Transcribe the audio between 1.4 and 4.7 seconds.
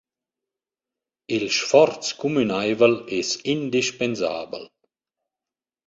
sforz cumünaivel es indispensabel.